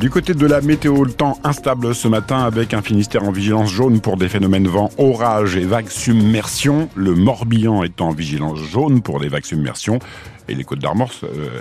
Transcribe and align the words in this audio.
Du 0.00 0.10
côté 0.10 0.32
de 0.32 0.46
la 0.46 0.60
météo, 0.60 1.02
le 1.02 1.12
temps 1.12 1.40
instable 1.42 1.92
ce 1.92 2.06
matin 2.06 2.44
avec 2.44 2.72
un 2.72 2.82
Finistère 2.82 3.24
en 3.24 3.32
vigilance 3.32 3.72
jaune 3.72 4.00
pour 4.00 4.16
des 4.16 4.28
phénomènes 4.28 4.68
vent, 4.68 4.90
orage 4.96 5.56
et 5.56 5.64
vagues 5.64 5.88
submersion. 5.88 6.88
Le 6.94 7.16
Morbihan 7.16 7.82
est 7.82 8.00
en 8.00 8.12
vigilance 8.12 8.60
jaune 8.60 9.02
pour 9.02 9.18
des 9.18 9.26
vagues 9.26 9.44
submersion 9.44 9.98
et 10.48 10.54
les 10.54 10.62
côtes 10.62 10.78
d'Armor 10.78 11.10
euh, 11.24 11.60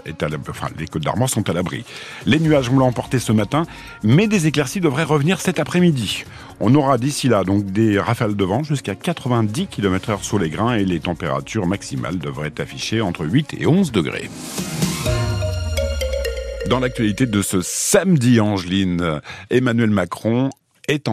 les 0.78 0.86
côtes 0.86 1.04
d'Armor 1.04 1.30
sont 1.30 1.50
à 1.50 1.54
l'abri. 1.54 1.84
Les 2.28 2.40
nuages 2.40 2.70
vont 2.70 2.78
l'emporter 2.78 3.18
ce 3.18 3.32
matin, 3.32 3.66
mais 4.04 4.28
des 4.28 4.46
éclaircies 4.46 4.82
devraient 4.82 5.04
revenir 5.04 5.42
cet 5.42 5.60
après-midi. 5.60 6.24
On 6.60 6.76
aura 6.76 7.00
d'ici 7.00 7.28
là 7.30 7.44
donc 7.44 7.66
des 7.66 8.00
rafales 8.00 8.36
de 8.36 8.44
vent 8.44 8.62
jusqu'à 8.62 8.94
90 8.94 9.66
km/h 9.66 10.22
sous 10.22 10.38
les 10.38 10.52
grains 10.52 10.76
et 10.76 10.86
les 10.86 11.00
températures 11.00 11.66
maximales 11.66 12.20
devraient 12.20 12.54
afficher 12.60 13.02
entre 13.02 13.26
8 13.26 13.56
et 13.60 13.66
11 13.66 13.92
degrés. 13.92 14.30
Dans 16.70 16.80
l'actualité 16.80 17.26
de 17.26 17.42
ce 17.42 17.62
samedi, 17.62 18.42
Angeline, 18.42 19.22
Emmanuel 19.50 19.90
Macron 19.90 20.50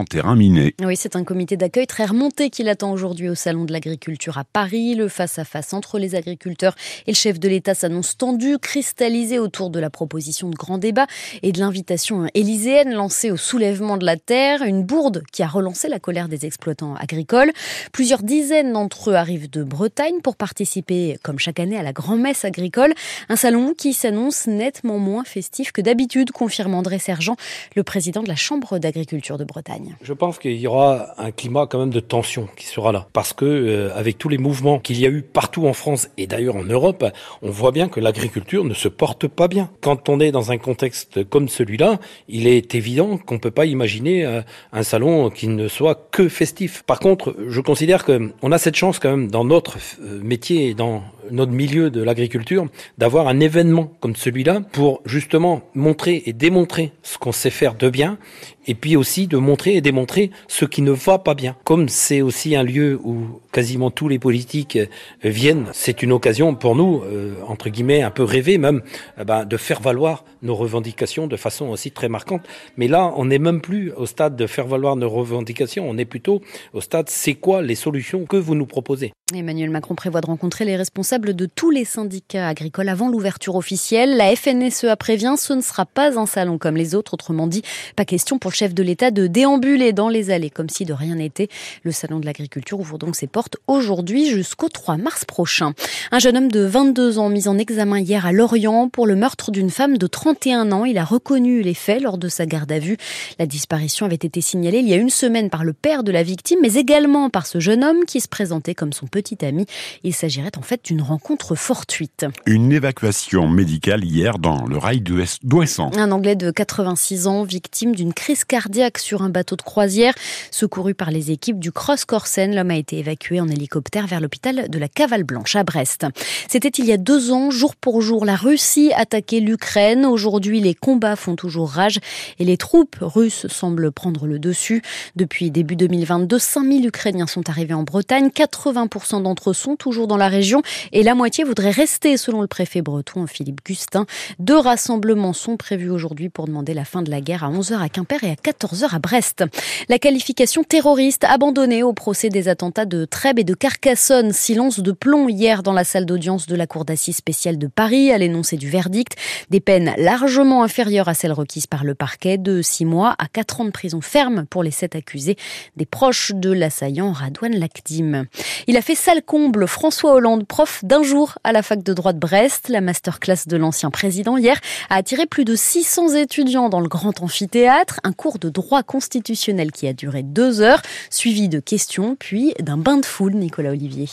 terrain 0.09 0.37
miné. 0.37 0.75
Oui, 0.83 0.97
c'est 0.97 1.17
un 1.17 1.25
comité 1.25 1.57
d'accueil 1.57 1.89
très 1.89 2.05
remonté 2.05 2.49
qui 2.49 2.63
l'attend 2.63 2.93
aujourd'hui 2.93 3.29
au 3.29 3.35
Salon 3.35 3.65
de 3.65 3.73
l'Agriculture 3.73 4.39
à 4.39 4.45
Paris. 4.45 4.95
Le 4.95 5.09
face-à-face 5.09 5.73
entre 5.73 5.99
les 5.99 6.15
agriculteurs 6.15 6.77
et 7.09 7.11
le 7.11 7.17
chef 7.17 7.41
de 7.41 7.49
l'État 7.49 7.75
s'annonce 7.75 8.17
tendu, 8.17 8.59
cristallisé 8.59 9.41
autour 9.41 9.71
de 9.71 9.81
la 9.81 9.91
proposition 9.91 10.49
de 10.49 10.55
grand 10.55 10.79
débat 10.79 11.09
et 11.43 11.51
de 11.51 11.59
l'invitation 11.59 12.29
élyséenne 12.35 12.93
lancée 12.93 13.33
au 13.33 13.37
soulèvement 13.37 13.97
de 13.97 14.07
la 14.07 14.17
terre, 14.17 14.63
une 14.63 14.85
bourde 14.85 15.25
qui 15.33 15.43
a 15.43 15.49
relancé 15.49 15.89
la 15.89 15.99
colère 15.99 16.29
des 16.29 16.47
exploitants 16.47 16.95
agricoles. 16.95 17.51
Plusieurs 17.91 18.23
dizaines 18.23 18.73
d'entre 18.73 19.11
eux 19.11 19.15
arrivent 19.15 19.51
de 19.51 19.65
Bretagne 19.65 20.21
pour 20.23 20.37
participer, 20.37 21.19
comme 21.25 21.41
chaque 21.41 21.59
année, 21.59 21.77
à 21.77 21.83
la 21.83 21.93
grand-messe 21.93 22.45
agricole. 22.45 22.95
Un 23.29 23.37
salon 23.37 23.75
qui 23.77 23.93
s'annonce 23.93 24.47
nettement 24.47 24.99
moins 24.99 25.25
festif 25.25 25.73
que 25.73 25.81
d'habitude, 25.81 26.31
confirme 26.31 26.75
André 26.75 27.01
Sergent, 27.01 27.35
le 27.75 27.83
président 27.83 28.23
de 28.23 28.29
la 28.29 28.37
Chambre 28.37 28.79
d'agriculture 28.79 29.37
de 29.37 29.45
Bretagne. 29.45 29.64
Je 30.03 30.13
pense 30.13 30.39
qu'il 30.39 30.57
y 30.57 30.67
aura 30.67 31.15
un 31.19 31.31
climat 31.31 31.67
quand 31.67 31.79
même 31.79 31.91
de 31.91 32.01
tension 32.01 32.49
qui 32.57 32.67
sera 32.67 32.93
là. 32.93 33.07
Parce 33.13 33.33
que 33.33 33.45
euh, 33.45 33.97
avec 33.97 34.19
tous 34.19 34.29
les 34.29 34.37
mouvements 34.37 34.79
qu'il 34.79 35.01
y 35.01 35.07
a 35.07 35.09
eu 35.09 35.23
partout 35.23 35.67
en 35.67 35.73
France 35.73 36.09
et 36.19 36.27
d'ailleurs 36.27 36.57
en 36.57 36.65
Europe, 36.65 37.05
on 37.41 37.51
voit 37.51 37.73
bien 37.73 37.89
que 37.89 38.01
l'agriculture 38.01 38.65
ne 38.65 38.75
se 38.75 38.89
porte 38.89 39.27
pas 39.27 39.49
bien. 39.49 39.71
Quand 39.81 40.09
on 40.09 40.21
est 40.21 40.33
dans 40.33 40.53
un 40.53 40.59
contexte 40.59 41.25
comme 41.25 41.49
celui-là, 41.49 41.99
il 42.29 42.47
est 42.47 42.75
évident 42.75 43.17
qu'on 43.17 43.35
ne 43.35 43.41
peut 43.41 43.51
pas 43.51 43.65
imaginer 43.65 44.27
euh, 44.27 44.43
un 44.73 44.83
salon 44.83 45.31
qui 45.31 45.49
ne 45.49 45.69
soit 45.69 46.09
que 46.11 46.29
festif. 46.29 46.83
Par 46.83 47.01
contre, 47.01 47.35
je 47.49 47.61
considère 47.61 48.05
qu'on 48.05 48.53
a 48.53 48.59
cette 48.59 48.77
chance 48.77 48.99
quand 48.99 49.11
même 49.11 49.31
dans 49.31 49.45
notre 49.45 49.79
euh, 50.03 50.21
métier 50.23 50.69
et 50.69 50.75
dans 50.75 51.03
notre 51.31 51.53
milieu 51.53 51.91
de 51.91 52.03
l'agriculture 52.03 52.67
d'avoir 52.99 53.29
un 53.29 53.41
événement 53.41 53.91
comme 54.01 54.15
celui-là 54.15 54.61
pour 54.73 55.01
justement 55.07 55.63
montrer 55.75 56.23
et 56.27 56.35
démontrer 56.35 56.93
ce 57.03 57.17
qu'on 57.17 57.33
sait 57.33 57.49
faire 57.49 57.75
de 57.75 57.89
bien 57.89 58.19
et 58.67 58.75
puis 58.75 58.97
aussi 58.97 59.27
de 59.27 59.37
montrer 59.37 59.54
et 59.67 59.81
démontrer 59.81 60.31
ce 60.49 60.65
qui 60.65 60.83
ne 60.83 60.91
va 60.93 61.19
pas 61.19 61.35
bien. 61.35 61.57
Comme 61.65 61.89
c'est 61.89 62.23
aussi 62.23 62.57
un 62.57 62.63
lieu 62.63 63.01
où 63.03 63.41
quasiment 63.55 63.93
tous 63.93 64.09
les 64.09 64.19
politiques 64.19 64.77
euh, 64.77 64.87
viennent, 65.23 65.67
c'est 65.73 66.03
une 66.03 66.11
occasion 66.11 66.57
pour 66.57 66.75
nous, 66.75 67.03
euh, 67.05 67.35
entre 67.47 67.69
guillemets, 67.71 68.03
un 68.03 68.11
peu 68.11 68.25
rêver 68.25 68.59
même, 68.59 68.83
eh 69.19 69.25
ben, 69.25 69.45
de 69.45 69.57
faire 69.57 69.81
valoir 69.81 70.25
nos 70.43 70.57
revendications 70.57 71.29
de 71.29 71.37
façon 71.37 71.67
aussi 71.69 71.93
très 71.93 72.09
marquante. 72.09 72.43
Mais 72.77 72.89
là, 72.89 73.13
on 73.17 73.27
n'est 73.27 73.39
même 73.39 73.61
plus 73.61 73.93
au 73.93 74.07
stade 74.07 74.35
de 74.35 74.47
faire 74.49 74.67
valoir 74.67 74.97
nos 74.97 75.09
revendications, 75.09 75.89
on 75.89 75.97
est 75.97 76.05
plutôt 76.05 76.43
au 76.73 76.81
stade 76.81 77.09
c'est 77.09 77.35
quoi 77.35 77.63
les 77.63 77.77
solutions 77.77 78.27
que 78.27 78.37
vous 78.37 78.57
nous 78.57 78.67
proposez? 78.67 79.13
Emmanuel 79.33 79.71
Macron 79.71 79.95
prévoit 79.95 80.21
de 80.21 80.27
rencontrer 80.27 80.65
les 80.65 80.77
responsables 80.77 81.35
de 81.35 81.47
tous 81.47 81.71
les 81.71 81.85
syndicats 81.85 82.49
agricoles 82.49 82.89
avant 82.89 83.09
l'ouverture 83.09 83.55
officielle. 83.55 84.17
La 84.17 84.35
FNSEA 84.37 84.97
prévient, 84.97 85.35
ce 85.39 85.53
ne 85.55 85.63
sera 85.63 85.87
pas 85.87 86.19
un 86.19 86.27
salon 86.27 86.59
comme 86.59 86.77
les 86.77 86.95
autres, 86.95 87.15
autrement 87.15 87.47
dit, 87.47 87.63
pas 87.97 88.05
question 88.05 88.39
pour 88.39 88.53
chef 88.53 88.75
de 88.75 88.83
l'État 88.83 89.11
de 89.11 89.27
déambuler 89.27 89.93
dans 89.93 90.09
les 90.09 90.31
allées 90.31 90.51
comme 90.51 90.69
si 90.69 90.85
de 90.85 90.93
rien 90.93 91.15
n'était. 91.15 91.49
Le 91.85 91.93
salon 91.93 92.21
de 92.21 92.27
l'agriculture 92.27 92.81
ouvre 92.81 92.99
donc 92.99 93.17
ses 93.17 93.27
portes 93.27 93.44
aujourd'hui 93.67 94.29
jusqu'au 94.29 94.69
3 94.69 94.97
mars 94.97 95.25
prochain. 95.25 95.73
Un 96.11 96.19
jeune 96.19 96.37
homme 96.37 96.51
de 96.51 96.61
22 96.61 97.19
ans 97.19 97.29
mis 97.29 97.49
en 97.49 97.59
examen 97.59 97.99
hier 97.99 98.27
à 98.27 98.33
Lorient 98.33 98.89
pour 98.89 99.07
le 99.07 99.17
meurtre 99.17 99.51
d'une 99.51 99.71
femme 99.71 99.99
de 99.99 100.07
31 100.07 100.73
ans. 100.73 100.85
Il 100.85 100.99
a 100.99 101.05
reconnu 101.05 101.63
les 101.63 101.75
faits 101.75 102.03
lors 102.03 102.19
de 102.19 102.29
sa 102.29 102.47
garde 102.47 102.71
à 102.73 102.79
vue. 102.79 102.97
La 103.39 103.47
disparition 103.47 104.07
avait 104.07 104.15
été 104.17 104.41
signalée 104.41 104.79
il 104.79 104.89
y 104.89 104.95
a 104.95 104.97
une 104.97 105.11
semaine 105.11 105.51
par 105.51 105.65
le 105.65 105.73
père 105.73 106.03
de 106.03 106.13
la 106.13 106.23
victime, 106.23 106.59
mais 106.63 106.75
également 106.75 107.31
par 107.31 107.47
ce 107.47 107.61
jeune 107.61 107.85
homme 107.85 108.05
qui 108.07 108.21
se 108.21 108.29
présentait 108.29 108.75
comme 108.75 108.93
son 108.93 109.07
petit 109.07 109.45
ami. 109.45 109.67
Il 110.03 110.15
s'agirait 110.15 110.57
en 110.59 110.63
fait 110.63 110.81
d'une 110.85 111.03
rencontre 111.03 111.55
fortuite. 111.55 112.27
Une 112.47 112.73
évacuation 112.73 113.49
médicale 113.49 114.05
hier 114.05 114.39
dans 114.39 114.65
le 114.67 114.79
rail 114.79 115.03
d'Ouessant. 115.43 115.91
Un 115.97 116.11
Anglais 116.11 116.37
de 116.37 116.51
86 116.51 117.27
ans, 117.27 117.45
victime 117.45 117.95
d'une 117.95 118.13
crise 118.13 118.45
cardiaque 118.45 118.99
sur 118.99 119.23
un 119.23 119.29
bateau 119.29 119.57
de 119.57 119.63
croisière. 119.63 120.15
Secouru 120.51 120.95
par 120.95 121.11
les 121.11 121.31
équipes 121.31 121.59
du 121.59 121.73
Cross 121.73 122.05
Corsen, 122.05 122.55
l'homme 122.55 122.71
a 122.71 122.77
été 122.77 122.99
évacué 122.99 123.34
en 123.41 123.49
hélicoptère 123.49 124.07
vers 124.07 124.21
l'hôpital 124.21 124.69
de 124.69 124.79
la 124.79 124.89
Cavale 124.89 125.25
Blanche 125.25 125.57
à 125.57 125.65
Brest. 125.65 126.07
C'était 126.49 126.69
il 126.69 126.85
y 126.87 126.93
a 126.93 126.97
deux 126.97 127.33
ans, 127.33 127.51
jour 127.51 127.77
pour 127.77 128.03
jour, 128.03 128.25
la 128.25 128.37
Russie 128.37 128.93
attaquait 128.95 129.41
l'Ukraine. 129.41 130.07
Aujourd'hui, 130.07 130.61
les 130.61 130.75
combats 130.75 131.17
font 131.17 131.37
toujours 131.37 131.71
rage 131.71 131.99
et 132.39 132.45
les 132.45 132.57
troupes 132.57 132.97
russes 133.01 133.47
semblent 133.49 133.93
prendre 133.93 134.27
le 134.27 134.39
dessus. 134.39 134.83
Depuis 135.17 135.51
début 135.51 135.77
2022, 135.77 136.39
5000 136.39 136.87
Ukrainiens 136.87 137.27
sont 137.27 137.49
arrivés 137.49 137.75
en 137.75 137.83
Bretagne. 137.83 138.29
80% 138.29 139.23
d'entre 139.23 139.51
eux 139.51 139.55
sont 139.55 139.77
toujours 139.77 140.07
dans 140.07 140.17
la 140.17 140.29
région 140.29 140.63
et 140.93 141.03
la 141.03 141.15
moitié 141.15 141.45
voudrait 141.45 141.71
rester, 141.71 142.17
selon 142.17 142.41
le 142.41 142.47
préfet 142.47 142.83
breton 142.83 143.27
Philippe 143.27 143.65
Gustin. 143.65 144.07
Deux 144.39 144.59
rassemblements 144.59 145.33
sont 145.33 145.57
prévus 145.57 145.91
aujourd'hui 145.91 146.29
pour 146.29 146.47
demander 146.47 146.75
la 146.75 146.85
fin 146.85 147.03
de 147.03 147.11
la 147.11 147.21
guerre 147.21 147.45
à 147.45 147.51
11h 147.51 147.81
à 147.81 147.89
Quimper 147.89 148.25
et 148.25 148.31
à 148.31 148.35
14h 148.35 148.95
à 148.95 148.99
Brest. 148.99 149.45
La 149.89 149.99
qualification 149.99 150.65
terroriste 150.65 151.25
abandonnée 151.25 151.83
au 151.83 151.93
procès 151.93 152.29
des 152.29 152.49
attentats 152.49 152.87
de 152.87 153.05
Trèbes 153.25 153.39
et 153.39 153.45
de 153.45 153.55
Carcassonne. 153.55 154.35
Silence 154.35 154.81
de 154.81 154.93
plomb 154.93 155.31
hier 155.31 155.63
dans 155.63 155.73
la 155.73 155.85
salle 155.85 156.05
d'audience 156.05 156.47
de 156.47 156.55
la 156.55 156.67
Cour 156.67 156.85
d'assises 156.85 157.17
spéciale 157.17 157.57
de 157.57 157.69
Paris 157.69 158.13
à 158.13 158.19
l'énoncé 158.19 158.59
du 158.59 158.69
verdict. 158.69 159.17
Des 159.49 159.61
peines 159.61 159.95
largement 159.97 160.63
inférieures 160.63 161.09
à 161.09 161.15
celles 161.15 161.33
requises 161.33 161.67
par 161.67 161.85
le 161.85 161.95
parquet 161.95 162.37
de 162.37 162.61
6 162.61 162.85
mois 162.85 163.15
à 163.19 163.27
4 163.29 163.63
ans 163.63 163.65
de 163.65 163.71
prison 163.71 164.03
ferme 164.03 164.45
pour 164.45 164.63
les 164.63 164.71
sept 164.71 164.95
accusés, 164.95 165.37
des 165.75 165.87
proches 165.87 166.33
de 166.35 166.53
l'assaillant 166.53 167.13
Radouane 167.13 167.57
Lacdim. 167.57 168.27
Il 168.67 168.77
a 168.77 168.83
fait 168.83 168.95
sale 168.95 169.23
comble 169.23 169.67
François 169.69 170.13
Hollande, 170.13 170.47
prof 170.47 170.85
d'un 170.85 171.03
jour 171.03 171.39
à 171.45 171.53
la 171.53 171.63
fac 171.63 171.83
de 171.83 171.95
droit 171.95 172.13
de 172.13 172.19
Brest. 172.19 172.69
La 172.69 172.83
masterclass 172.83 173.47
de 173.47 173.57
l'ancien 173.57 173.91
président 173.91 174.37
hier 174.37 174.61
a 174.91 174.97
attiré 174.97 175.25
plus 175.25 175.47
de 175.47 175.57
600 175.57 176.17
étudiants 176.17 176.69
dans 176.69 176.81
le 176.81 176.89
grand 176.89 177.23
amphithéâtre. 177.23 178.01
Un 178.05 178.13
cours 178.13 178.39
de 178.39 178.51
droit 178.51 178.83
constitutionnel 178.83 179.73
qui 179.73 179.89
a 179.89 179.95
duré 179.95 180.23
deux 180.23 180.61
heures, 180.61 180.83
suivi 181.09 181.49
de 181.49 181.59
questions, 181.59 182.17
puis 182.21 182.53
d'un 182.61 182.77
bain 182.77 182.99
de 182.99 183.07
foule, 183.15 183.35
Nicolas 183.35 183.71
Olivier. 183.71 184.09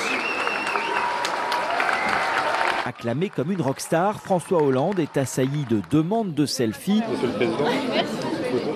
Acclamé 2.85 3.29
comme 3.29 3.51
une 3.51 3.59
rockstar, 3.59 4.22
François 4.22 4.62
Hollande 4.62 5.00
est 5.00 5.17
assailli 5.17 5.66
de 5.72 5.81
demandes 5.89 6.35
de 6.35 6.45
selfies 6.45 7.01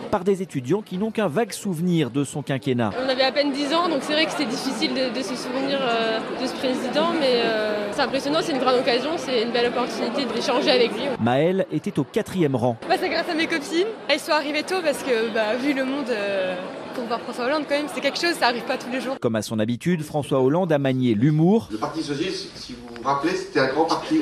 par 0.09 0.23
des 0.23 0.41
étudiants 0.41 0.81
qui 0.81 0.97
n'ont 0.97 1.11
qu'un 1.11 1.27
vague 1.27 1.51
souvenir 1.51 2.09
de 2.09 2.23
son 2.23 2.41
quinquennat. 2.41 2.89
On 3.05 3.07
avait 3.07 3.21
à 3.21 3.31
peine 3.31 3.51
10 3.51 3.73
ans, 3.75 3.87
donc 3.87 3.99
c'est 4.01 4.13
vrai 4.13 4.25
que 4.25 4.31
c'était 4.31 4.49
difficile 4.49 4.95
de, 4.95 5.21
se 5.21 5.35
souvenir 5.35 5.77
euh, 5.79 6.17
de 6.41 6.47
ce 6.47 6.53
président, 6.55 7.13
mais 7.19 7.41
euh, 7.43 7.91
c'est 7.91 8.01
impressionnant, 8.01 8.39
c'est 8.41 8.53
une 8.53 8.59
grande 8.59 8.79
occasion, 8.79 9.11
c'est 9.17 9.43
une 9.43 9.51
belle 9.51 9.67
opportunité 9.67 10.25
d'échanger 10.25 10.71
avec 10.71 10.91
lui. 10.91 11.03
Maëlle 11.21 11.67
était 11.71 11.99
au 11.99 12.03
quatrième 12.03 12.55
rang. 12.55 12.77
Bah, 12.89 12.95
c'est 12.99 13.09
grâce 13.09 13.29
à 13.29 13.35
mes 13.35 13.45
copines. 13.45 13.85
Elles 14.07 14.19
sont 14.19 14.31
arrivées 14.31 14.63
tôt 14.63 14.81
parce 14.83 15.03
que, 15.03 15.31
bah, 15.35 15.55
vu 15.61 15.73
le 15.73 15.85
monde, 15.85 16.09
euh, 16.09 16.55
pour 16.95 17.05
voir 17.05 17.19
François 17.21 17.45
Hollande, 17.45 17.65
quand 17.67 17.75
même, 17.75 17.87
c'est 17.93 18.01
quelque 18.01 18.19
chose, 18.19 18.33
ça 18.39 18.47
arrive 18.47 18.63
pas 18.63 18.77
tous 18.77 18.89
les 18.89 19.01
jours. 19.01 19.19
Comme 19.19 19.35
à 19.35 19.41
son 19.41 19.59
habitude, 19.59 20.01
François 20.01 20.41
Hollande 20.41 20.71
a 20.71 20.79
manié 20.79 21.13
l'humour. 21.13 21.67
Le 21.71 21.77
Parti 21.77 22.01
Socialiste, 22.01 22.49
si 22.55 22.73
vous 22.73 22.95
vous 22.95 23.03
rappelez, 23.03 23.35
c'était 23.35 23.59
un 23.59 23.67
grand 23.67 23.85
parti, 23.85 24.21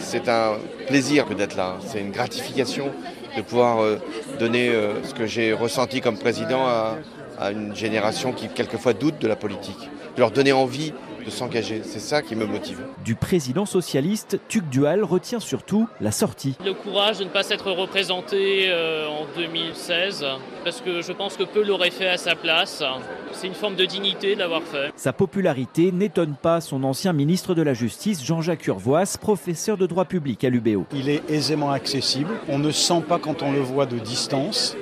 C'est 0.00 0.28
un 0.28 0.52
plaisir 0.86 1.26
d'être 1.26 1.56
là, 1.56 1.76
c'est 1.86 2.00
une 2.00 2.12
gratification 2.12 2.90
de 3.36 3.42
pouvoir 3.42 3.82
euh, 3.82 3.98
donner 4.38 4.68
euh, 4.68 5.02
ce 5.02 5.14
que 5.14 5.26
j'ai 5.26 5.52
ressenti 5.52 6.00
comme 6.00 6.18
président 6.18 6.66
à, 6.66 6.96
une 7.52 7.74
génération 7.74 8.32
qui 8.32 8.48
quelquefois 8.48 8.94
doute 8.94 9.20
de 9.20 9.28
la 9.28 9.36
politique, 9.36 9.78
de 10.16 10.20
leur 10.20 10.32
donner 10.32 10.52
envie 10.52 10.92
de 11.24 11.30
s'engager. 11.30 11.82
C'est 11.84 12.00
ça 12.00 12.22
qui 12.22 12.36
me 12.36 12.46
motive. 12.46 12.80
Du 13.04 13.14
président 13.14 13.66
socialiste, 13.66 14.40
Tuc 14.48 14.68
Dual 14.68 15.04
retient 15.04 15.40
surtout 15.40 15.88
la 16.00 16.12
sortie. 16.12 16.56
Le 16.64 16.74
courage 16.74 17.18
de 17.18 17.24
ne 17.24 17.28
pas 17.28 17.42
s'être 17.42 17.70
représenté 17.70 18.66
euh, 18.68 19.06
en 19.08 19.26
2016, 19.36 20.24
parce 20.64 20.80
que 20.80 21.02
je 21.02 21.12
pense 21.12 21.36
que 21.36 21.44
peu 21.44 21.62
l'auraient 21.62 21.90
fait 21.90 22.08
à 22.08 22.16
sa 22.16 22.34
place. 22.34 22.82
C'est 23.32 23.46
une 23.46 23.54
forme 23.54 23.76
de 23.76 23.84
dignité 23.84 24.34
de 24.34 24.40
l'avoir 24.40 24.62
fait. 24.62 24.92
Sa 24.96 25.12
popularité 25.12 25.92
n'étonne 25.92 26.34
pas 26.40 26.60
son 26.60 26.84
ancien 26.84 27.12
ministre 27.12 27.54
de 27.54 27.62
la 27.62 27.74
Justice, 27.74 28.24
Jean-Jacques 28.24 28.66
Urvoas, 28.66 29.16
professeur 29.20 29.76
de 29.76 29.86
droit 29.86 30.04
public 30.04 30.44
à 30.44 30.50
l'UBO. 30.50 30.86
Il 30.92 31.08
est 31.08 31.22
aisément 31.28 31.70
accessible, 31.70 32.30
on 32.48 32.58
ne 32.58 32.70
sent 32.70 33.02
pas 33.08 33.18
quand 33.18 33.42
on 33.42 33.52
le 33.52 33.60
voit 33.60 33.86
de 33.86 33.98
distance. 33.98 34.76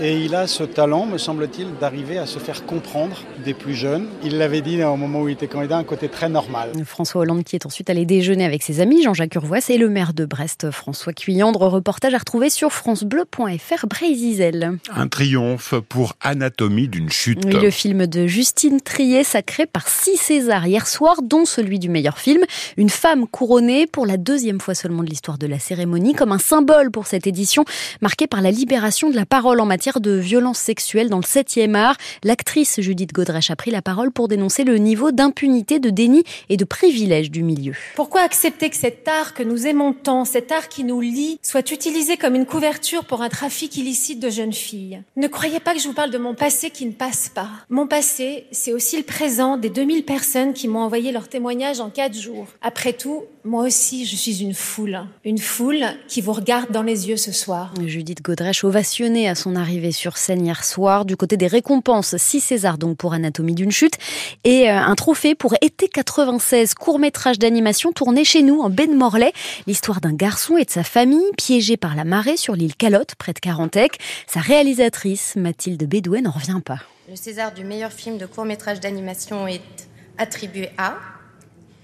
Et 0.00 0.16
il 0.18 0.34
a 0.34 0.46
ce 0.46 0.64
talent, 0.64 1.06
me 1.06 1.18
semble-t-il, 1.18 1.68
d'arriver 1.80 2.18
à 2.18 2.26
se 2.26 2.38
faire 2.38 2.64
comprendre 2.64 3.22
des 3.44 3.54
plus 3.54 3.74
jeunes. 3.74 4.06
Il 4.24 4.38
l'avait 4.38 4.60
dit 4.60 4.82
au 4.82 4.96
moment 4.96 5.22
où 5.22 5.28
il 5.28 5.32
était 5.32 5.46
candidat, 5.46 5.76
un 5.76 5.84
côté 5.84 6.08
très 6.08 6.28
normal. 6.28 6.70
François 6.84 7.22
Hollande 7.22 7.44
qui 7.44 7.56
est 7.56 7.66
ensuite 7.66 7.90
allé 7.90 8.04
déjeuner 8.04 8.44
avec 8.44 8.62
ses 8.62 8.80
amis, 8.80 9.02
Jean-Jacques 9.02 9.34
Urvoas 9.34 9.68
et 9.68 9.78
le 9.78 9.88
maire 9.88 10.12
de 10.14 10.24
Brest, 10.24 10.70
François 10.70 11.12
Cuyandre. 11.12 11.62
Reportage 11.62 12.14
à 12.14 12.18
retrouver 12.18 12.50
sur 12.50 12.72
francebleu.fr 12.72 13.86
Brézizel. 13.86 14.78
Un 14.94 15.08
triomphe 15.08 15.74
pour 15.88 16.14
Anatomie 16.20 16.88
d'une 16.88 17.10
chute. 17.10 17.44
Oui, 17.44 17.54
le 17.54 17.70
film 17.70 18.06
de 18.06 18.26
Justine 18.26 18.80
Trier, 18.80 19.24
sacré 19.24 19.66
par 19.66 19.88
six 19.88 20.16
Césars 20.16 20.66
hier 20.66 20.86
soir, 20.86 21.22
dont 21.22 21.44
celui 21.44 21.78
du 21.78 21.88
meilleur 21.88 22.18
film. 22.18 22.42
Une 22.76 22.90
femme 22.90 23.26
couronnée 23.26 23.86
pour 23.86 24.06
la 24.06 24.16
deuxième 24.16 24.60
fois 24.60 24.74
seulement 24.74 25.02
de 25.02 25.08
l'histoire 25.08 25.38
de 25.38 25.46
la 25.46 25.58
cérémonie, 25.58 26.14
comme 26.14 26.32
un 26.32 26.38
symbole 26.38 26.90
pour 26.90 27.06
cette 27.06 27.26
édition 27.26 27.64
marquée 28.00 28.26
par 28.26 28.40
la 28.40 28.50
libération 28.50 29.10
de 29.10 29.16
la 29.16 29.26
parole 29.26 29.60
en 29.60 29.66
matière 29.66 29.91
de 30.00 30.12
violence 30.12 30.58
sexuelle 30.58 31.08
dans 31.08 31.18
le 31.18 31.22
7e 31.22 31.74
art. 31.74 31.96
L'actrice 32.24 32.80
Judith 32.80 33.12
Godrèche 33.12 33.50
a 33.50 33.56
pris 33.56 33.70
la 33.70 33.82
parole 33.82 34.10
pour 34.10 34.28
dénoncer 34.28 34.64
le 34.64 34.78
niveau 34.78 35.12
d'impunité, 35.12 35.78
de 35.78 35.90
déni 35.90 36.24
et 36.48 36.56
de 36.56 36.64
privilège 36.64 37.30
du 37.30 37.42
milieu. 37.42 37.74
Pourquoi 37.94 38.22
accepter 38.22 38.70
que 38.70 38.76
cet 38.76 39.06
art 39.08 39.34
que 39.34 39.42
nous 39.42 39.66
aimons 39.66 39.92
tant, 39.92 40.24
cet 40.24 40.52
art 40.52 40.68
qui 40.68 40.84
nous 40.84 41.00
lie, 41.00 41.38
soit 41.42 41.70
utilisé 41.70 42.16
comme 42.16 42.34
une 42.34 42.46
couverture 42.46 43.04
pour 43.04 43.22
un 43.22 43.28
trafic 43.28 43.76
illicite 43.76 44.20
de 44.20 44.30
jeunes 44.30 44.52
filles? 44.52 45.02
Ne 45.16 45.28
croyez 45.28 45.60
pas 45.60 45.74
que 45.74 45.80
je 45.80 45.88
vous 45.88 45.94
parle 45.94 46.10
de 46.10 46.18
mon 46.18 46.34
passé 46.34 46.70
qui 46.70 46.86
ne 46.86 46.92
passe 46.92 47.28
pas. 47.28 47.48
Mon 47.68 47.86
passé, 47.86 48.46
c'est 48.52 48.72
aussi 48.72 48.96
le 48.96 49.02
présent 49.02 49.56
des 49.56 49.70
2000 49.70 50.04
personnes 50.04 50.52
qui 50.52 50.68
m'ont 50.68 50.80
envoyé 50.80 51.12
leur 51.12 51.28
témoignage 51.28 51.80
en 51.80 51.90
4 51.90 52.14
jours. 52.14 52.46
Après 52.60 52.92
tout, 52.92 53.24
moi 53.44 53.64
aussi, 53.64 54.06
je 54.06 54.14
suis 54.14 54.40
une 54.40 54.54
foule. 54.54 55.00
Une 55.24 55.38
foule 55.38 55.84
qui 56.06 56.20
vous 56.20 56.32
regarde 56.32 56.70
dans 56.70 56.82
les 56.82 57.08
yeux 57.08 57.16
ce 57.16 57.32
soir. 57.32 57.74
Judith 57.84 58.22
Godrèche 58.22 58.62
ovationnée 58.62 59.28
à 59.28 59.34
son 59.34 59.56
arrivée 59.56 59.90
sur 59.90 60.16
scène 60.16 60.46
hier 60.46 60.62
soir. 60.62 61.04
Du 61.04 61.16
côté 61.16 61.36
des 61.36 61.48
récompenses, 61.48 62.16
6 62.16 62.40
César 62.40 62.78
donc 62.78 62.96
pour 62.98 63.14
Anatomie 63.14 63.54
d'une 63.54 63.72
chute 63.72 63.98
et 64.44 64.70
euh, 64.70 64.76
un 64.78 64.94
trophée 64.94 65.34
pour 65.34 65.54
Été 65.60 65.88
96, 65.88 66.74
court-métrage 66.74 67.40
d'animation 67.40 67.90
tourné 67.90 68.24
chez 68.24 68.42
nous 68.42 68.60
en 68.60 68.70
baie 68.70 68.86
de 68.86 68.94
Morlaix. 68.94 69.32
L'histoire 69.66 70.00
d'un 70.00 70.14
garçon 70.14 70.56
et 70.56 70.64
de 70.64 70.70
sa 70.70 70.84
famille 70.84 71.30
piégés 71.36 71.76
par 71.76 71.96
la 71.96 72.04
marée 72.04 72.36
sur 72.36 72.54
l'île 72.54 72.76
Calotte, 72.76 73.16
près 73.16 73.32
de 73.32 73.40
Carantec. 73.40 73.98
Sa 74.28 74.38
réalisatrice, 74.38 75.34
Mathilde 75.34 75.82
Bédouet, 75.82 76.20
n'en 76.20 76.30
revient 76.30 76.60
pas. 76.64 76.78
Le 77.08 77.16
César 77.16 77.52
du 77.52 77.64
meilleur 77.64 77.90
film 77.90 78.18
de 78.18 78.26
court-métrage 78.26 78.78
d'animation 78.78 79.48
est 79.48 79.88
attribué 80.16 80.68
à 80.78 80.94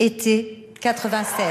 Été 0.00 0.67
96. 0.80 1.44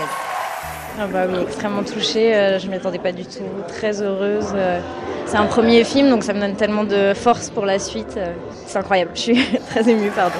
Ah 0.99 1.05
bah 1.07 1.25
oui, 1.29 1.35
extrêmement 1.41 1.83
touchée, 1.83 2.33
euh, 2.33 2.59
je 2.59 2.65
ne 2.67 2.71
m'attendais 2.71 2.97
pas 2.97 3.11
du 3.11 3.25
tout, 3.25 3.43
très 3.67 4.01
heureuse. 4.01 4.51
euh, 4.55 4.79
C'est 5.25 5.37
un 5.37 5.45
premier 5.45 5.83
film, 5.83 6.09
donc 6.09 6.23
ça 6.23 6.33
me 6.33 6.39
donne 6.39 6.55
tellement 6.55 6.85
de 6.85 7.13
force 7.13 7.49
pour 7.49 7.65
la 7.65 7.77
suite. 7.77 8.15
euh, 8.17 8.33
C'est 8.65 8.77
incroyable, 8.79 9.11
je 9.15 9.19
suis 9.19 9.59
très 9.69 9.87
émue, 9.89 10.09
pardon. 10.11 10.39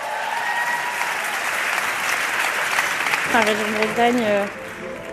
La 3.34 3.40
région 3.42 3.66
de 3.68 3.86
Bretagne 3.86 4.24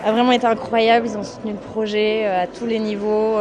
a 0.03 0.11
vraiment 0.11 0.31
été 0.31 0.47
incroyable, 0.47 1.05
ils 1.07 1.17
ont 1.17 1.23
soutenu 1.23 1.51
le 1.51 1.59
projet 1.59 2.25
à 2.25 2.47
tous 2.47 2.65
les 2.65 2.79
niveaux. 2.79 3.37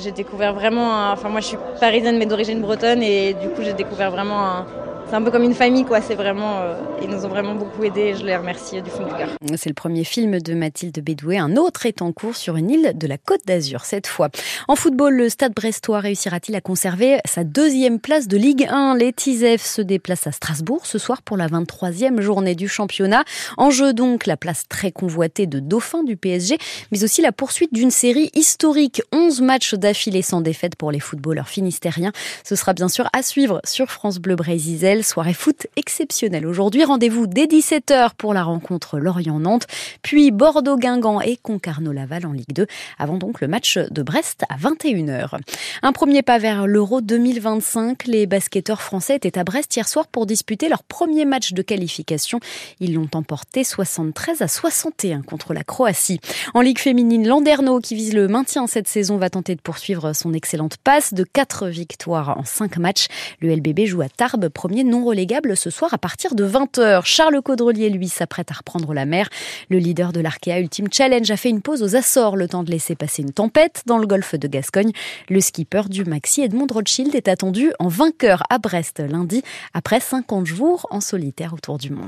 J'ai 0.00 0.10
découvert 0.12 0.54
vraiment, 0.54 1.12
enfin 1.12 1.28
moi 1.28 1.40
je 1.40 1.46
suis 1.46 1.58
parisienne 1.78 2.18
mais 2.18 2.26
d'origine 2.26 2.60
bretonne 2.60 3.02
et 3.02 3.34
du 3.34 3.48
coup 3.50 3.62
j'ai 3.62 3.74
découvert 3.74 4.10
vraiment 4.10 4.44
un... 4.44 4.66
C'est 5.08 5.14
un 5.14 5.22
peu 5.22 5.30
comme 5.30 5.42
une 5.44 5.54
famille 5.54 5.86
quoi, 5.86 6.02
c'est 6.02 6.14
vraiment... 6.14 6.58
euh, 6.60 6.74
Ils 7.02 7.08
nous 7.08 7.24
ont 7.24 7.28
vraiment 7.28 7.54
beaucoup 7.54 7.82
aidés 7.82 8.14
je 8.14 8.26
les 8.26 8.36
remercie 8.36 8.82
du 8.82 8.90
fond 8.90 9.04
du 9.04 9.14
cœur. 9.14 9.30
C'est 9.56 9.70
le 9.70 9.74
premier 9.74 10.04
film 10.04 10.38
de 10.38 10.52
Mathilde 10.52 11.02
Bédouet. 11.02 11.38
Un 11.38 11.56
autre 11.56 11.86
est 11.86 12.02
en 12.02 12.12
cours 12.12 12.36
sur 12.36 12.56
une 12.56 12.68
île 12.70 12.92
de 12.94 13.06
la 13.06 13.16
Côte 13.16 13.40
d'Azur 13.46 13.86
cette 13.86 14.06
fois. 14.06 14.28
En 14.68 14.76
football, 14.76 15.14
le 15.14 15.30
Stade 15.30 15.54
Brestois 15.54 16.00
réussira-t-il 16.00 16.54
à 16.56 16.60
conserver 16.60 17.20
sa 17.24 17.42
deuxième 17.44 18.00
place 18.00 18.28
de 18.28 18.36
Ligue 18.36 18.66
1 18.68 18.96
Les 18.98 19.14
Tisef 19.14 19.64
se 19.64 19.80
déplacent 19.80 20.26
à 20.26 20.32
Strasbourg 20.32 20.84
ce 20.84 20.98
soir 20.98 21.22
pour 21.22 21.38
la 21.38 21.46
23e 21.46 22.20
journée 22.20 22.54
du 22.54 22.68
championnat. 22.68 23.24
En 23.56 23.70
jeu 23.70 23.94
donc 23.94 24.26
la 24.26 24.36
place 24.36 24.64
très 24.68 24.92
convoitée 24.92 25.46
de 25.46 25.58
Dauphin 25.58 26.02
du 26.04 26.18
PSG, 26.18 26.58
mais 26.92 27.02
aussi 27.02 27.22
la 27.22 27.32
poursuite 27.32 27.72
d'une 27.72 27.90
série 27.90 28.30
historique. 28.34 29.00
11 29.12 29.40
matchs 29.40 29.72
d'affilée 29.74 30.22
sans 30.22 30.42
défaite 30.42 30.76
pour 30.76 30.92
les 30.92 31.00
footballeurs 31.00 31.48
finistériens. 31.48 32.12
Ce 32.44 32.56
sera 32.56 32.74
bien 32.74 32.88
sûr 32.88 33.08
à 33.14 33.22
suivre 33.22 33.62
sur 33.64 33.90
France 33.90 34.18
Bleu 34.18 34.36
Brésil. 34.36 34.97
Soirée 35.02 35.34
foot 35.34 35.66
exceptionnelle 35.76 36.46
aujourd'hui. 36.46 36.84
Rendez-vous 36.84 37.26
dès 37.26 37.46
17h 37.46 38.10
pour 38.16 38.34
la 38.34 38.42
rencontre 38.42 38.98
Lorient-Nantes, 38.98 39.66
puis 40.02 40.30
Bordeaux-Guingamp 40.30 41.20
et 41.20 41.36
Concarneau-Laval 41.36 42.26
en 42.26 42.32
Ligue 42.32 42.52
2, 42.54 42.66
avant 42.98 43.16
donc 43.16 43.40
le 43.40 43.48
match 43.48 43.78
de 43.78 44.02
Brest 44.02 44.44
à 44.48 44.56
21h. 44.56 45.38
Un 45.82 45.92
premier 45.92 46.22
pas 46.22 46.38
vers 46.38 46.66
l'Euro 46.66 47.00
2025. 47.00 48.06
Les 48.06 48.26
basketteurs 48.26 48.82
français 48.82 49.16
étaient 49.16 49.38
à 49.38 49.44
Brest 49.44 49.74
hier 49.76 49.88
soir 49.88 50.06
pour 50.06 50.26
disputer 50.26 50.68
leur 50.68 50.82
premier 50.82 51.24
match 51.24 51.52
de 51.52 51.62
qualification. 51.62 52.40
Ils 52.80 52.94
l'ont 52.94 53.10
emporté 53.14 53.64
73 53.64 54.42
à 54.42 54.48
61 54.48 55.22
contre 55.22 55.54
la 55.54 55.64
Croatie. 55.64 56.20
En 56.54 56.60
Ligue 56.60 56.78
féminine, 56.78 57.26
Landerneau, 57.26 57.80
qui 57.80 57.94
vise 57.94 58.14
le 58.14 58.28
maintien 58.28 58.66
cette 58.66 58.88
saison, 58.88 59.16
va 59.16 59.30
tenter 59.30 59.54
de 59.54 59.60
poursuivre 59.60 60.12
son 60.12 60.32
excellente 60.32 60.76
passe 60.78 61.14
de 61.14 61.24
4 61.24 61.68
victoires 61.68 62.36
en 62.38 62.44
5 62.44 62.78
matchs. 62.78 63.06
Le 63.40 63.54
LBB 63.54 63.86
joue 63.86 64.02
à 64.02 64.08
Tarbes, 64.08 64.48
premier 64.48 64.84
non 64.88 65.04
relégable 65.04 65.56
ce 65.56 65.70
soir 65.70 65.94
à 65.94 65.98
partir 65.98 66.34
de 66.34 66.46
20h. 66.46 67.02
Charles 67.04 67.40
Caudrelier, 67.42 67.90
lui, 67.90 68.08
s'apprête 68.08 68.50
à 68.50 68.54
reprendre 68.54 68.94
la 68.94 69.06
mer. 69.06 69.28
Le 69.70 69.78
leader 69.78 70.12
de 70.12 70.20
l'Arkea 70.20 70.58
Ultimate 70.58 70.94
Challenge 70.94 71.30
a 71.30 71.36
fait 71.36 71.50
une 71.50 71.62
pause 71.62 71.82
aux 71.82 71.94
Açores, 71.94 72.36
le 72.36 72.48
temps 72.48 72.64
de 72.64 72.70
laisser 72.70 72.94
passer 72.94 73.22
une 73.22 73.32
tempête 73.32 73.82
dans 73.86 73.98
le 73.98 74.06
golfe 74.06 74.34
de 74.34 74.48
Gascogne. 74.48 74.92
Le 75.28 75.40
skipper 75.40 75.82
du 75.88 76.04
Maxi 76.04 76.42
Edmond 76.42 76.68
Rothschild 76.72 77.14
est 77.14 77.28
attendu 77.28 77.70
en 77.78 77.88
vainqueur 77.88 78.42
à 78.50 78.58
Brest 78.58 79.00
lundi, 79.00 79.42
après 79.74 80.00
50 80.00 80.46
jours 80.46 80.86
en 80.90 81.00
solitaire 81.00 81.52
autour 81.52 81.78
du 81.78 81.90
monde. 81.90 82.06